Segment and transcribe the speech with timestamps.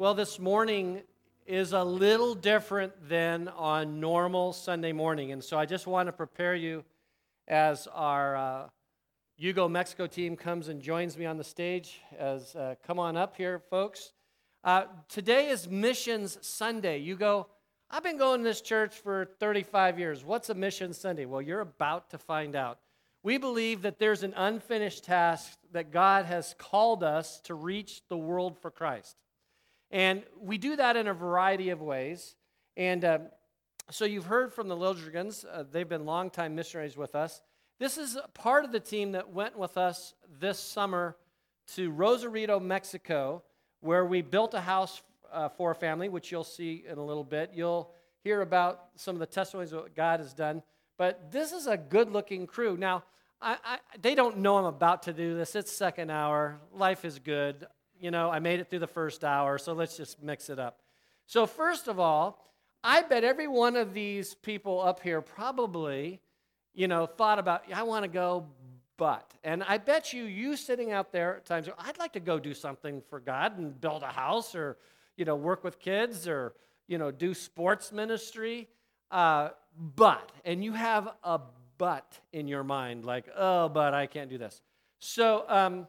[0.00, 1.02] Well, this morning
[1.44, 5.32] is a little different than on normal Sunday morning.
[5.32, 6.84] And so I just want to prepare you
[7.48, 12.00] as our uh, Mexico team comes and joins me on the stage.
[12.16, 14.12] As uh, Come on up here, folks.
[14.62, 16.98] Uh, today is Missions Sunday.
[16.98, 17.48] You go,
[17.90, 20.24] I've been going to this church for 35 years.
[20.24, 21.24] What's a Mission Sunday?
[21.24, 22.78] Well, you're about to find out.
[23.24, 28.16] We believe that there's an unfinished task that God has called us to reach the
[28.16, 29.24] world for Christ.
[29.90, 32.34] And we do that in a variety of ways.
[32.76, 33.18] And uh,
[33.90, 35.44] so you've heard from the Lildrigans.
[35.50, 37.40] Uh, they've been longtime missionaries with us.
[37.78, 41.16] This is part of the team that went with us this summer
[41.74, 43.42] to Rosarito, Mexico,
[43.80, 45.00] where we built a house
[45.32, 47.52] uh, for a family, which you'll see in a little bit.
[47.54, 47.92] You'll
[48.24, 50.62] hear about some of the testimonies of what God has done.
[50.96, 52.76] But this is a good looking crew.
[52.76, 53.04] Now,
[53.40, 55.54] I, I, they don't know I'm about to do this.
[55.54, 56.58] It's second hour.
[56.72, 57.66] Life is good
[58.00, 60.80] you know, I made it through the first hour, so let's just mix it up.
[61.26, 62.44] So, first of all,
[62.82, 66.20] I bet every one of these people up here probably,
[66.74, 68.46] you know, thought about, I want to go,
[68.96, 69.34] but.
[69.44, 72.54] And I bet you, you sitting out there at times, I'd like to go do
[72.54, 74.78] something for God and build a house or,
[75.16, 76.54] you know, work with kids or,
[76.86, 78.68] you know, do sports ministry.
[79.10, 79.50] Uh,
[79.96, 81.40] but, and you have a
[81.78, 84.60] but in your mind, like, oh, but I can't do this.
[84.98, 85.86] So, um,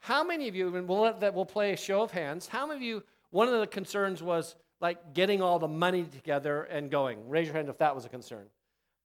[0.00, 2.66] how many of you, and we'll, let that, we'll play a show of hands, how
[2.66, 6.90] many of you, one of the concerns was like getting all the money together and
[6.90, 7.28] going?
[7.28, 8.46] Raise your hand if that was a concern.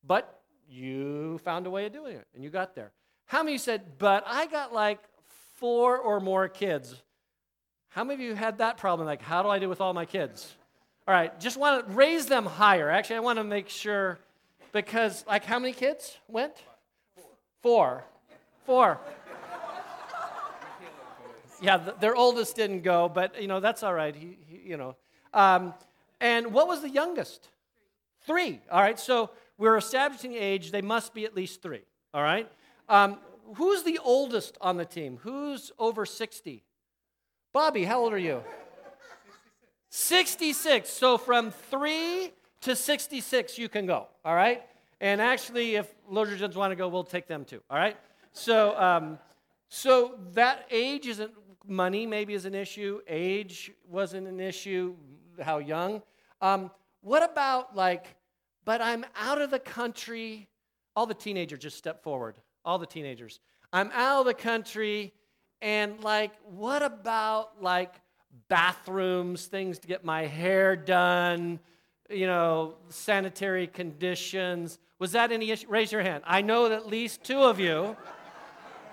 [0.06, 2.92] But you found a way of doing it and you got there.
[3.26, 5.00] How many said, but I got like
[5.56, 7.02] four or more kids?
[7.90, 9.08] How many of you had that problem?
[9.08, 10.54] Like, how do I do with all my kids?
[11.08, 12.90] All right, just want to raise them higher.
[12.90, 14.20] Actually, I want to make sure
[14.72, 16.54] because, like, how many kids went?
[17.62, 18.04] Four.
[18.66, 19.00] Four
[21.64, 24.16] yeah, their oldest didn't go, but you know that's all right.
[24.16, 24.96] He, he you know,
[25.34, 25.74] um,
[26.20, 27.50] and what was the youngest?
[28.26, 28.62] Three.
[28.72, 30.72] All right, so we're establishing age.
[30.72, 31.82] They must be at least three.
[32.14, 32.50] All right.
[32.90, 33.18] Um,
[33.56, 35.20] who's the oldest on the team?
[35.24, 36.64] Who's over sixty?
[37.54, 38.44] Bobby, how old are you?
[39.90, 40.90] 66.
[40.90, 44.08] So from three to 66, you can go.
[44.26, 44.64] All right.
[45.00, 47.62] And actually, if Lodrians want to go, we'll take them too.
[47.70, 47.96] All right.
[48.32, 49.20] So, um,
[49.70, 51.32] so that age isn't
[51.68, 54.96] money maybe is an issue, age wasn't an issue,
[55.42, 56.02] how young.
[56.42, 58.16] Um, what about like,
[58.66, 60.48] but I'm out of the country?
[60.96, 62.38] All the teenagers just step forward.
[62.66, 63.40] All the teenagers.
[63.72, 65.14] I'm out of the country,
[65.62, 67.96] and like, what about like
[68.48, 71.60] bathrooms, things to get my hair done,
[72.10, 74.80] you know, sanitary conditions?
[75.00, 75.68] Was that any issue?
[75.70, 76.24] Raise your hand.
[76.26, 77.98] I know at least two of you.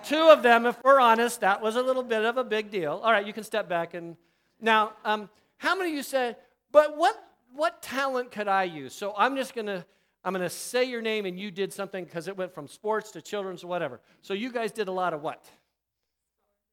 [0.05, 3.01] Two of them, if we're honest, that was a little bit of a big deal.
[3.03, 4.17] All right, you can step back and
[4.61, 6.37] now, um, how many of you said,
[6.73, 7.17] but what
[7.55, 8.95] what talent could I use?
[8.95, 9.85] So I'm just gonna
[10.25, 13.23] I'm gonna say your name and you did something because it went from sports to
[13.23, 14.01] children's whatever.
[14.23, 15.45] So you guys did a lot of what?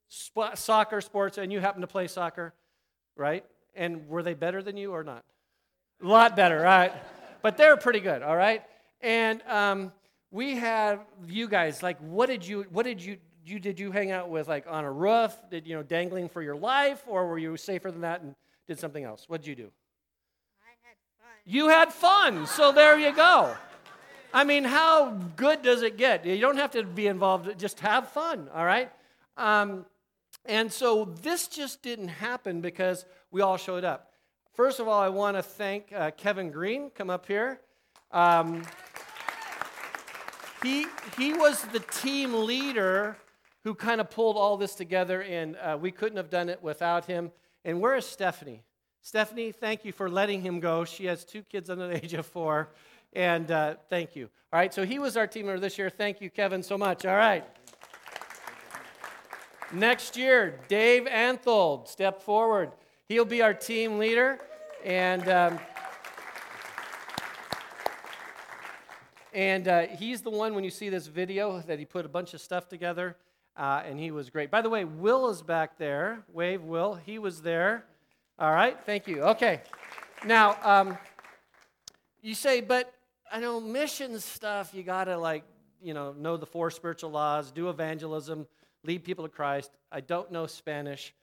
[0.08, 2.54] Sp- soccer, sports, and you happen to play soccer,
[3.16, 3.44] right?
[3.76, 5.24] And were they better than you or not?
[6.02, 6.94] A lot better, right?
[7.42, 8.64] But they're pretty good, all right?
[9.02, 9.92] And um,
[10.32, 14.12] we have you guys like what did you what did you you did you hang
[14.12, 17.38] out with like on a roof did you know dangling for your life or were
[17.38, 18.36] you safer than that and
[18.68, 19.30] did something else?
[19.30, 19.72] What did you do?
[20.62, 21.32] I had fun.
[21.46, 23.56] You had fun so there you go.
[24.34, 26.26] I mean how good does it get?
[26.26, 28.92] You don't have to be involved just have fun all right?
[29.38, 29.86] Um,
[30.46, 34.12] and so this just didn't happen because we all showed up.
[34.54, 37.62] First of all i want to thank uh, kevin green come up here.
[38.12, 38.64] Um,
[40.64, 40.88] he,
[41.18, 43.18] he was the team leader
[43.64, 47.06] who kind of pulled all this together, and uh, we couldn't have done it without
[47.06, 47.32] him.
[47.66, 48.64] And where is Stephanie?
[49.02, 50.86] Stephanie, thank you for letting him go.
[50.86, 52.70] She has two kids under the age of four,
[53.14, 54.30] and uh, thank you.
[54.52, 55.90] All right, so he was our team leader this year.
[55.90, 57.06] Thank you, Kevin, so much.
[57.06, 57.46] All right.
[59.74, 62.72] Next year, Dave Anthold, step forward.
[63.10, 64.40] He'll be our team leader,
[64.84, 65.28] and.
[65.28, 65.60] Um,
[69.38, 72.34] And uh, he's the one, when you see this video, that he put a bunch
[72.34, 73.16] of stuff together,
[73.56, 74.50] uh, and he was great.
[74.50, 76.24] By the way, Will is back there.
[76.34, 76.96] Wave, Will.
[76.96, 77.86] He was there.
[78.40, 79.22] All right, thank you.
[79.22, 79.62] Okay.
[80.26, 80.98] Now, um,
[82.24, 82.92] you say, but
[83.32, 85.44] I know mission stuff, you got to, like,
[85.84, 88.48] you know, know the four spiritual laws, do evangelism,
[88.84, 89.70] lead people to Christ.
[89.92, 91.14] I don't know Spanish.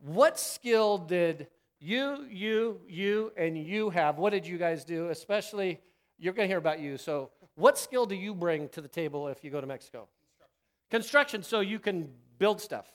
[0.00, 1.46] What skill did
[1.78, 4.16] you, you, you, and you have?
[4.16, 5.10] What did you guys do?
[5.10, 5.78] Especially,
[6.18, 6.96] you're going to hear about you.
[6.96, 10.08] So, what skill do you bring to the table if you go to Mexico?
[10.90, 10.90] Construction.
[10.90, 12.08] Construction, so you can
[12.38, 12.86] build stuff.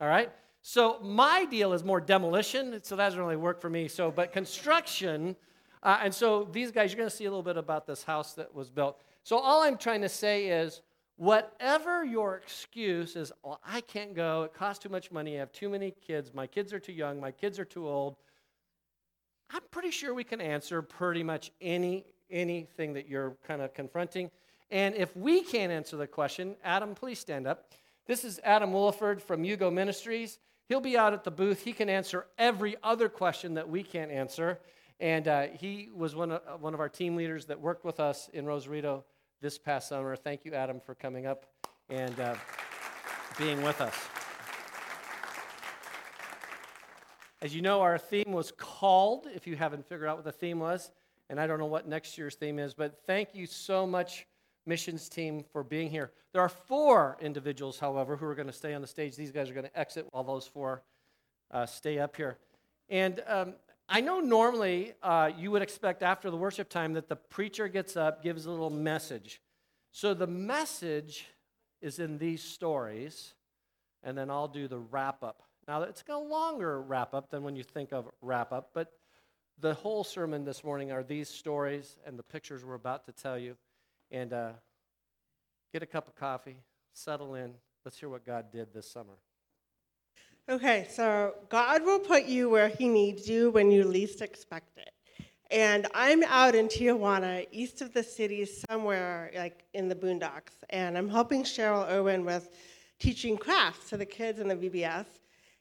[0.00, 0.30] All right?
[0.62, 3.88] So my deal is more demolition, so that doesn't really work for me.
[3.88, 5.36] So, but construction,
[5.82, 8.34] uh, and so these guys, you're going to see a little bit about this house
[8.34, 9.00] that was built.
[9.22, 10.82] So all I'm trying to say is,
[11.16, 14.42] whatever your excuse is, well, I can't go.
[14.42, 15.36] It costs too much money.
[15.36, 16.32] I have too many kids.
[16.34, 17.20] My kids are too young.
[17.20, 18.16] My kids are too old.
[19.50, 24.30] I'm pretty sure we can answer pretty much any anything that you're kind of confronting.
[24.70, 27.72] And if we can't answer the question, Adam, please stand up.
[28.06, 30.38] This is Adam Williford from YUGO Ministries.
[30.68, 31.62] He'll be out at the booth.
[31.62, 34.58] He can answer every other question that we can't answer.
[34.98, 38.28] And uh, he was one of, one of our team leaders that worked with us
[38.32, 39.04] in Rosarito
[39.40, 40.16] this past summer.
[40.16, 41.46] Thank you, Adam, for coming up
[41.88, 42.34] and uh,
[43.38, 43.94] being with us.
[47.42, 50.58] As you know, our theme was called, if you haven't figured out what the theme
[50.58, 50.90] was.
[51.28, 54.26] And I don't know what next year's theme is, but thank you so much,
[54.64, 56.12] missions team, for being here.
[56.32, 59.16] There are four individuals, however, who are going to stay on the stage.
[59.16, 60.82] These guys are going to exit while those four
[61.50, 62.38] uh, stay up here.
[62.88, 63.54] And um,
[63.88, 67.96] I know normally uh, you would expect after the worship time that the preacher gets
[67.96, 69.40] up, gives a little message.
[69.92, 71.26] So the message
[71.80, 73.34] is in these stories,
[74.02, 75.42] and then I'll do the wrap up.
[75.66, 78.92] Now, it's a longer wrap up than when you think of wrap up, but
[79.60, 83.38] the whole sermon this morning are these stories and the pictures we're about to tell
[83.38, 83.56] you.
[84.10, 84.52] And uh,
[85.72, 86.56] get a cup of coffee,
[86.92, 87.54] settle in.
[87.84, 89.14] Let's hear what God did this summer.
[90.48, 94.90] Okay, so God will put you where He needs you when you least expect it.
[95.50, 100.98] And I'm out in Tijuana, east of the city, somewhere like in the boondocks, and
[100.98, 102.50] I'm helping Cheryl Erwin with
[102.98, 105.06] teaching crafts to the kids in the VBS.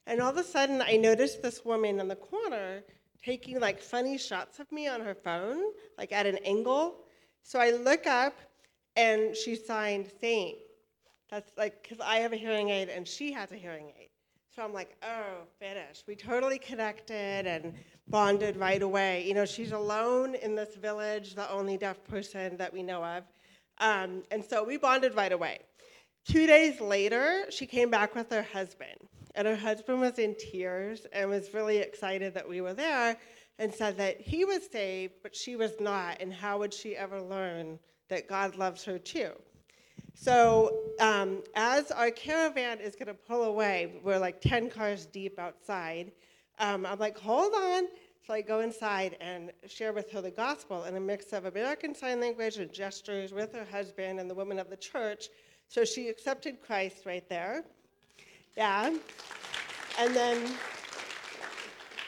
[0.07, 2.83] And all of a sudden, I noticed this woman in the corner
[3.25, 5.62] taking like funny shots of me on her phone,
[5.98, 6.98] like at an angle.
[7.42, 8.36] So I look up,
[8.95, 10.57] and she signed Saint.
[11.30, 14.10] That's like, because I have a hearing aid and she has a hearing aid.
[14.56, 16.06] So I'm like, oh, finished.
[16.07, 17.74] We totally connected and
[18.07, 19.25] bonded right away.
[19.28, 23.24] You know, she's alone in this village, the only deaf person that we know of.
[23.80, 25.60] Um, and so we bonded right away.
[26.25, 28.98] Two days later, she came back with her husband.
[29.36, 33.18] And her husband was in tears and was really excited that we were there
[33.60, 36.18] and said that he was saved, but she was not.
[36.22, 37.80] And how would she ever learn
[38.10, 39.32] that God loves her too?
[40.14, 45.38] So um, as our caravan is going to pull away, we're like 10 cars deep
[45.38, 46.12] outside.
[46.60, 47.84] Um, I'm like, hold on.
[48.26, 51.94] So I go inside and share with her the gospel in a mix of American
[51.94, 55.28] Sign Language and gestures with her husband and the women of the church.
[55.68, 57.66] So she accepted Christ right there.
[58.56, 58.96] Yeah.
[60.00, 60.52] And then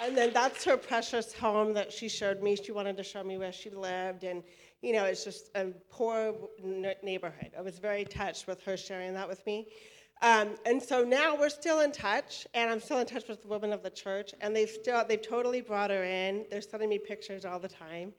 [0.03, 2.55] and then that's her precious home that she showed me.
[2.55, 4.43] She wanted to show me where she lived and
[4.81, 6.35] you know, it's just a poor
[7.01, 7.51] neighborhood.
[7.57, 9.67] I was very touched with her sharing that with me.
[10.21, 13.47] Um, and so now we're still in touch, and I'm still in touch with the
[13.47, 16.45] women of the church, and they've still they've totally brought her in.
[16.49, 18.13] They're sending me pictures all the time,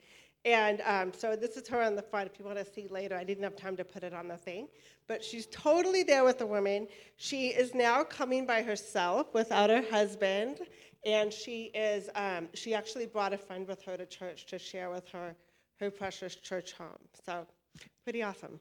[0.45, 2.31] and um, so this is her on the front.
[2.33, 4.37] If you want to see later, I didn't have time to put it on the
[4.37, 4.69] thing,
[5.07, 6.87] but she's totally there with the women.
[7.17, 10.61] She is now coming by herself without her husband,
[11.05, 14.91] and she is um, she actually brought a friend with her to church to share
[14.91, 15.35] with her
[15.81, 16.99] her precious church home.
[17.25, 17.47] So,
[18.05, 18.61] pretty awesome.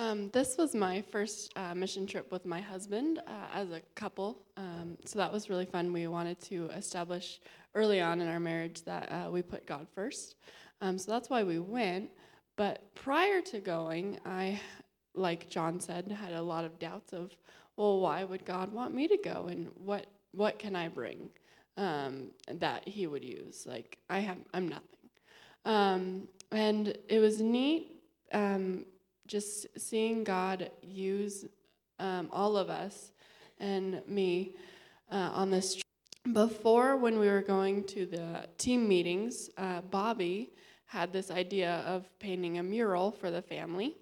[0.00, 4.38] Um, this was my first uh, mission trip with my husband uh, as a couple,
[4.56, 5.92] um, so that was really fun.
[5.92, 7.38] We wanted to establish
[7.74, 10.36] early on in our marriage that uh, we put God first,
[10.80, 12.08] um, so that's why we went.
[12.56, 14.58] But prior to going, I,
[15.14, 17.36] like John said, had a lot of doubts of,
[17.76, 21.28] well, why would God want me to go, and what what can I bring?
[21.76, 23.66] um, that he would use.
[23.66, 24.86] Like I have, I'm nothing.
[25.64, 27.92] Um, and it was neat
[28.32, 28.84] um,
[29.30, 31.46] just seeing God use
[32.00, 33.12] um, all of us
[33.60, 34.56] and me
[35.10, 35.74] uh, on this.
[35.74, 35.84] Trip.
[36.32, 40.50] Before, when we were going to the team meetings, uh, Bobby
[40.86, 43.94] had this idea of painting a mural for the family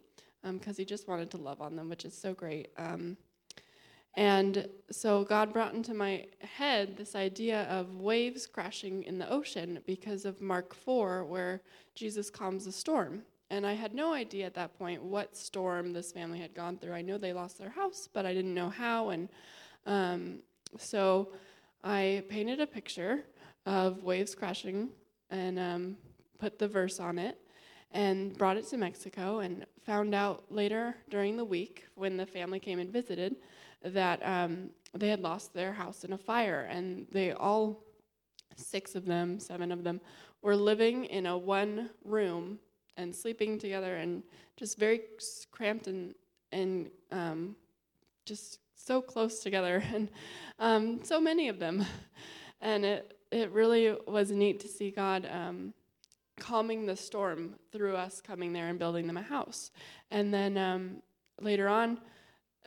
[0.42, 2.70] because um, he just wanted to love on them, which is so great.
[2.78, 3.18] Um,
[4.14, 9.80] and so God brought into my head this idea of waves crashing in the ocean
[9.86, 11.60] because of Mark 4, where
[11.94, 13.22] Jesus calms the storm.
[13.50, 16.92] And I had no idea at that point what storm this family had gone through.
[16.92, 19.08] I know they lost their house, but I didn't know how.
[19.10, 19.28] And
[19.86, 20.38] um,
[20.76, 21.30] so
[21.82, 23.24] I painted a picture
[23.64, 24.90] of waves crashing
[25.30, 25.96] and um,
[26.38, 27.38] put the verse on it
[27.92, 32.60] and brought it to Mexico and found out later during the week when the family
[32.60, 33.36] came and visited
[33.82, 37.84] that um, they had lost their house in a fire, and they all,
[38.56, 40.00] six of them, seven of them,
[40.42, 42.58] were living in a one room
[42.98, 44.22] and sleeping together and
[44.56, 45.00] just very
[45.50, 46.14] cramped and
[46.52, 47.56] and um,
[48.24, 50.10] just so close together, and
[50.58, 51.84] um, so many of them,
[52.60, 55.72] and it it really was neat to see God um,
[56.38, 59.70] calming the storm through us coming there and building them a house,
[60.10, 61.02] and then um,
[61.40, 61.98] later on,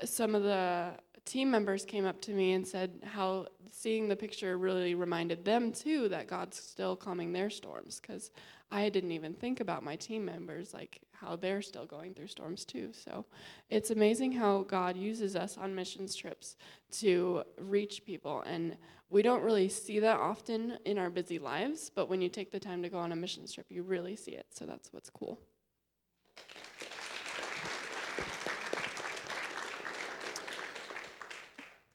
[0.04, 0.92] some of the
[1.25, 5.72] team members came up to me and said how seeing the picture really reminded them
[5.72, 8.32] too that God's still calming their storms because
[8.72, 12.66] I didn't even think about my team members like how they're still going through storms
[12.66, 12.92] too.
[12.94, 13.25] So
[13.70, 16.58] it's amazing how God uses us on missions trips
[17.00, 18.75] to reach people and
[19.10, 22.60] we don't really see that often in our busy lives, but when you take the
[22.62, 24.46] time to go on a missions trip, you really see it.
[24.51, 25.38] So that's what's cool.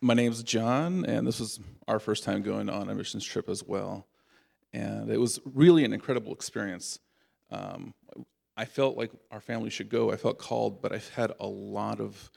[0.03, 3.65] My name's John, and this was our first time going on a missions trip as
[3.65, 4.07] well.
[4.75, 6.99] And it was really an incredible experience.
[7.51, 7.95] Um,
[8.59, 10.13] I felt like our family should go.
[10.13, 12.31] I felt called, but I've had a lot of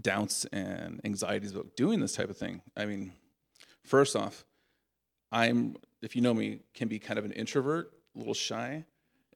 [0.00, 2.60] doubts and anxieties about doing this type of thing.
[2.76, 3.12] I mean,
[3.84, 4.44] first off,
[5.30, 8.84] I'm, if you know me, can be kind of an introvert, a little shy.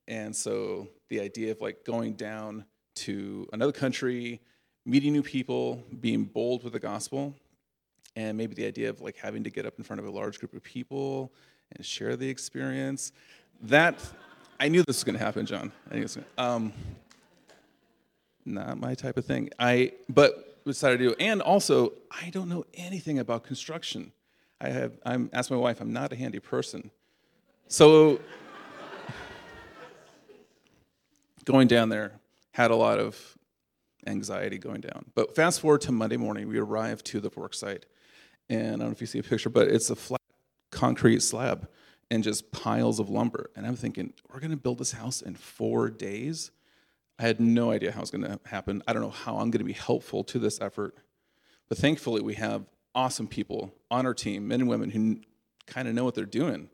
[0.08, 2.64] And so the idea of like going down
[2.96, 4.40] to another country,
[4.84, 7.36] meeting new people, being bold with the gospel,
[8.16, 10.38] and maybe the idea of like having to get up in front of a large
[10.38, 11.32] group of people
[11.76, 13.12] and share the experience.
[13.62, 13.98] That
[14.58, 15.72] I knew this was going to happen, John.
[15.90, 16.72] I knew this was gonna, um,
[18.44, 19.50] not my type of thing.
[19.58, 24.12] I but decided to do, and also I don't know anything about construction.
[24.60, 25.80] I have I'm asked my wife.
[25.80, 26.90] I'm not a handy person,
[27.68, 28.20] so
[31.44, 32.12] going down there
[32.52, 33.38] had a lot of
[34.06, 35.06] anxiety going down.
[35.14, 37.86] But fast forward to Monday morning, we arrived to the work site
[38.50, 40.20] and I don't know if you see a picture, but it's a flat
[40.72, 41.68] concrete slab
[42.10, 43.50] and just piles of lumber.
[43.54, 46.50] And I'm thinking, we're to build this house in four days.
[47.16, 48.82] I had no idea how it's to happen.
[48.88, 50.96] I don't know how I'm to be helpful to this effort.
[51.68, 55.20] But thankfully, we have awesome people on our team, men and women who
[55.66, 56.68] kind of know what they're doing.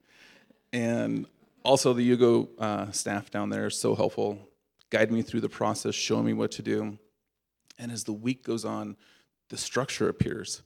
[0.72, 1.26] And
[1.62, 4.38] also, the Yugo uh, staff down there is so helpful,
[4.88, 6.98] guide me through the process, show me what to do.
[7.78, 8.96] And as the week goes on,
[9.50, 10.62] the structure appears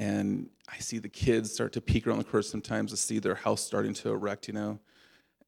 [0.00, 3.34] and I see the kids start to peek around the corner sometimes to see their
[3.34, 4.80] house starting to erect, you know.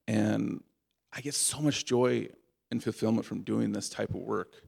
[0.06, 0.62] And
[1.10, 2.28] I get so much joy
[2.70, 4.60] and fulfillment from doing this type of work.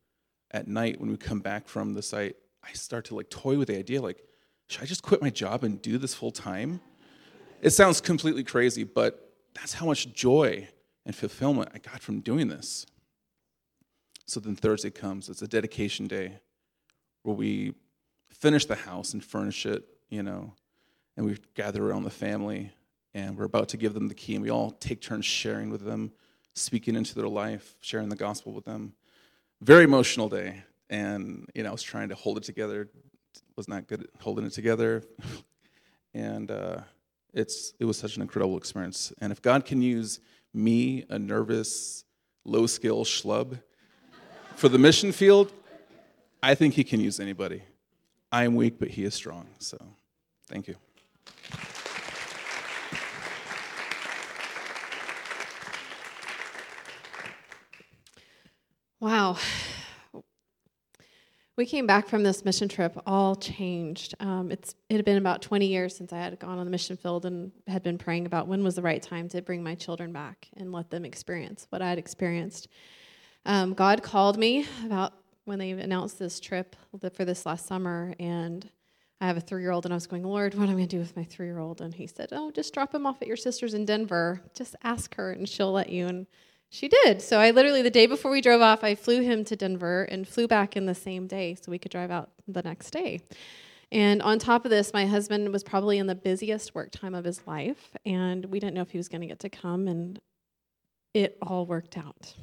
[0.52, 3.68] At night, when we come back from the site, I start to like toy with
[3.68, 4.24] the idea like,
[4.70, 6.80] should I just quit my job and do this full time?
[7.60, 10.66] It sounds completely crazy, but that's how much joy
[11.04, 12.86] and fulfillment I got from doing this.
[14.24, 16.38] So then Thursday comes, it's a dedication day
[17.22, 17.74] where we
[18.38, 20.52] finish the house and furnish it, you know,
[21.16, 22.72] and we gather around the family
[23.14, 25.84] and we're about to give them the key and we all take turns sharing with
[25.84, 26.12] them,
[26.54, 28.92] speaking into their life, sharing the gospel with them.
[29.60, 30.64] Very emotional day.
[30.90, 32.88] And, you know, I was trying to hold it together,
[33.56, 35.02] was not good at holding it together.
[36.14, 36.80] and uh,
[37.32, 39.12] it's, it was such an incredible experience.
[39.20, 40.20] And if God can use
[40.52, 42.04] me, a nervous,
[42.44, 43.60] low skill schlub,
[44.56, 45.52] for the mission field,
[46.42, 47.62] I think he can use anybody.
[48.34, 49.46] I am weak, but he is strong.
[49.60, 49.78] So
[50.48, 50.74] thank you.
[58.98, 59.36] Wow.
[61.56, 64.16] We came back from this mission trip all changed.
[64.18, 66.96] Um, it's it had been about 20 years since I had gone on the mission
[66.96, 70.12] field and had been praying about when was the right time to bring my children
[70.12, 72.66] back and let them experience what I had experienced.
[73.46, 75.12] Um, God called me about
[75.44, 76.76] when they announced this trip
[77.12, 78.68] for this last summer, and
[79.20, 80.88] I have a three year old, and I was going, Lord, what am I going
[80.88, 81.80] to do with my three year old?
[81.80, 84.40] And he said, Oh, just drop him off at your sister's in Denver.
[84.54, 86.06] Just ask her, and she'll let you.
[86.06, 86.26] And
[86.70, 87.22] she did.
[87.22, 90.26] So I literally, the day before we drove off, I flew him to Denver and
[90.26, 93.20] flew back in the same day so we could drive out the next day.
[93.92, 97.24] And on top of this, my husband was probably in the busiest work time of
[97.24, 100.20] his life, and we didn't know if he was going to get to come, and
[101.12, 102.34] it all worked out.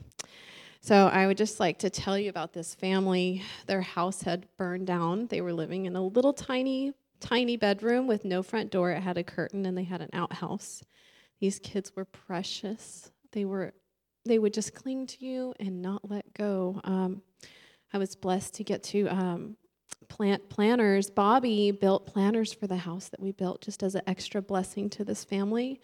[0.84, 3.44] So I would just like to tell you about this family.
[3.68, 5.28] Their house had burned down.
[5.28, 8.90] They were living in a little tiny, tiny bedroom with no front door.
[8.90, 10.84] It had a curtain and they had an outhouse.
[11.40, 13.12] These kids were precious.
[13.32, 13.74] They were
[14.26, 16.80] they would just cling to you and not let go.
[16.84, 17.22] Um,
[17.94, 19.58] I was blessed to get to um,
[20.10, 21.10] plant planners.
[21.10, 25.04] Bobby built planners for the house that we built just as an extra blessing to
[25.04, 25.82] this family.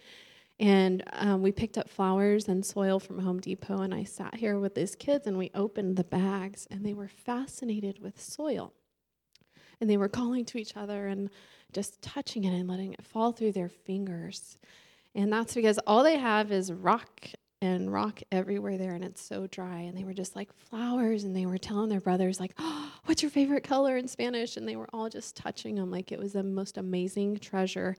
[0.60, 4.58] And um, we picked up flowers and soil from Home Depot, and I sat here
[4.58, 8.72] with these kids and we opened the bags, and they were fascinated with soil.
[9.80, 11.30] And they were calling to each other and
[11.72, 14.58] just touching it and letting it fall through their fingers.
[15.14, 17.28] And that's because all they have is rock
[17.60, 19.80] and rock everywhere there, and it's so dry.
[19.80, 23.22] And they were just like flowers, and they were telling their brothers, like, oh, what's
[23.22, 24.56] your favorite color in Spanish?
[24.56, 27.96] And they were all just touching them like it was the most amazing treasure.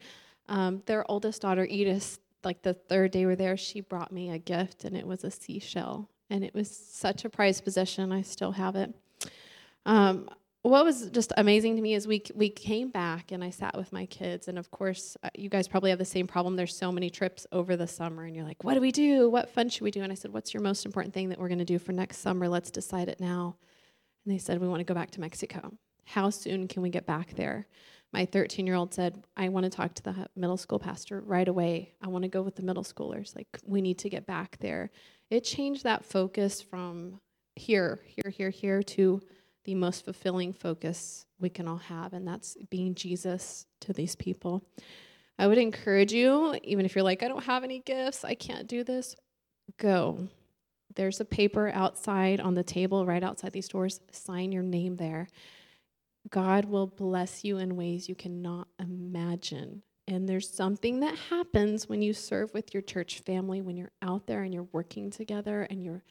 [0.49, 4.29] Um, their oldest daughter, Edith, like the third day we were there, she brought me
[4.29, 6.09] a gift, and it was a seashell.
[6.29, 8.11] And it was such a prized possession.
[8.11, 8.93] I still have it.
[9.85, 10.29] Um,
[10.61, 13.93] what was just amazing to me is we we came back and I sat with
[13.93, 16.91] my kids and of course uh, you guys probably have the same problem there's so
[16.91, 19.83] many trips over the summer and you're like what do we do what fun should
[19.83, 21.79] we do and I said what's your most important thing that we're going to do
[21.79, 23.55] for next summer let's decide it now
[24.25, 25.71] and they said we want to go back to Mexico
[26.03, 27.65] how soon can we get back there
[28.13, 31.47] my 13 year old said I want to talk to the middle school pastor right
[31.47, 34.57] away I want to go with the middle schoolers like we need to get back
[34.59, 34.91] there
[35.29, 37.19] it changed that focus from
[37.55, 39.21] here here here here to
[39.69, 44.63] the most fulfilling focus we can all have, and that's being Jesus to these people.
[45.37, 48.67] I would encourage you, even if you're like, I don't have any gifts, I can't
[48.67, 49.15] do this,
[49.77, 50.27] go.
[50.95, 54.01] There's a paper outside on the table, right outside these doors.
[54.11, 55.27] Sign your name there.
[56.29, 59.83] God will bless you in ways you cannot imagine.
[60.07, 64.25] And there's something that happens when you serve with your church family, when you're out
[64.25, 66.03] there and you're working together and you're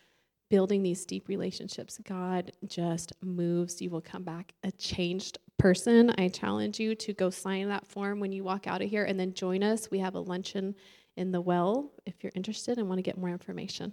[0.50, 3.82] building these deep relationships, God just moves.
[3.82, 6.14] You will come back a changed person.
[6.16, 9.18] I challenge you to go sign that form when you walk out of here and
[9.18, 9.90] then join us.
[9.90, 10.74] We have a luncheon
[11.16, 13.92] in the well if you're interested and want to get more information.